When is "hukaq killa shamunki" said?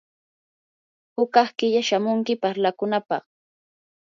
1.15-2.33